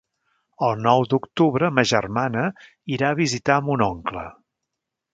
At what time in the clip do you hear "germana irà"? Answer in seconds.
1.93-3.15